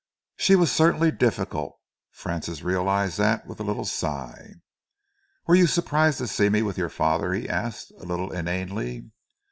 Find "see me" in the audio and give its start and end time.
6.27-6.63